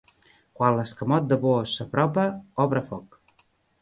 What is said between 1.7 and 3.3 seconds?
s'apropa, obre foc.